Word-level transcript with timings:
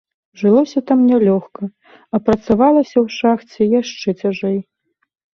Жылося 0.41 0.79
там 0.91 0.99
нялёгка, 1.09 1.63
а 2.17 2.19
працавалася 2.29 2.95
ў 3.05 3.07
шахце 3.17 3.67
яшчэ 3.81 4.09
цяжэй. 4.23 4.57